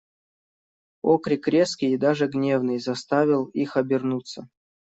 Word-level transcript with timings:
Окрик 1.13 1.47
резкий 1.47 1.93
и 1.93 1.97
даже 2.05 2.25
гневный 2.25 2.79
заставил 2.79 3.45
их 3.49 3.77
обернуться. 3.77 4.49